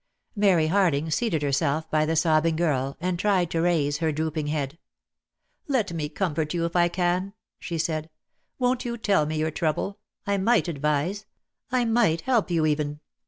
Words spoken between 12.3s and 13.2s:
you even.